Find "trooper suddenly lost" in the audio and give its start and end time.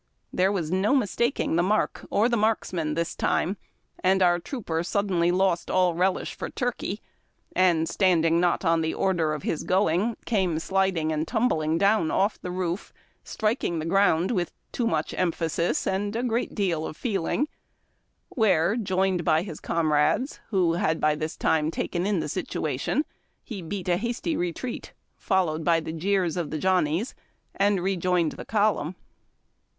4.39-5.69